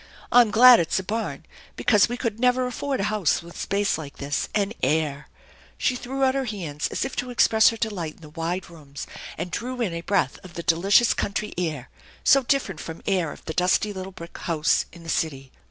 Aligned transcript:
"I'm 0.31 0.49
glad 0.49 0.79
it's 0.79 0.97
a 0.97 1.03
barn, 1.03 1.45
because 1.75 2.09
we 2.09 2.17
could 2.17 2.39
never 2.39 2.65
afford 2.65 2.99
a 3.01 3.13
house 3.13 3.43
with 3.43 3.55
space 3.55 3.99
like 3.99 4.17
this, 4.17 4.49
and 4.55 4.73
air!" 4.81 5.29
She 5.77 5.95
threw 5.95 6.23
out 6.23 6.33
her 6.33 6.45
hands 6.45 6.87
as 6.87 7.05
if 7.05 7.15
to 7.17 7.29
express 7.29 7.69
her 7.69 7.77
delight 7.77 8.15
in 8.15 8.21
the 8.21 8.29
wide 8.29 8.67
rooms, 8.67 9.05
and 9.37 9.51
drew 9.51 9.79
in 9.79 9.93
a 9.93 10.01
breath 10.01 10.39
of 10.43 10.55
the 10.55 10.63
delicious 10.63 11.13
country 11.13 11.53
air, 11.55 11.91
so 12.23 12.41
different 12.41 12.79
from 12.81 13.03
air 13.05 13.31
of 13.31 13.45
the 13.45 13.53
dusty 13.53 13.93
little 13.93 14.11
brick 14.11 14.35
house 14.39 14.87
in 14.91 15.03
the 15.03 15.07
city. 15.07 15.51